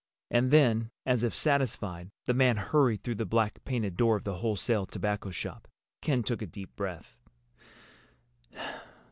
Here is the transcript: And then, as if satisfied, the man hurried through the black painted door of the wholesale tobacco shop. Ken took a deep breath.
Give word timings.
And 0.31 0.49
then, 0.49 0.89
as 1.05 1.21
if 1.21 1.35
satisfied, 1.35 2.09
the 2.25 2.33
man 2.33 2.57
hurried 2.57 3.03
through 3.03 3.13
the 3.21 3.23
black 3.27 3.63
painted 3.65 3.97
door 3.97 4.15
of 4.17 4.23
the 4.23 4.37
wholesale 4.37 4.87
tobacco 4.87 5.29
shop. 5.29 5.67
Ken 6.01 6.23
took 6.23 6.41
a 6.41 6.47
deep 6.47 6.75
breath. 6.75 7.19